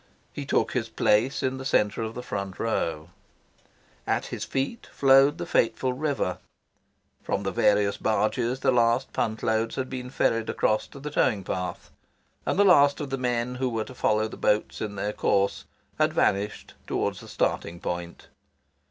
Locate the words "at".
4.07-4.25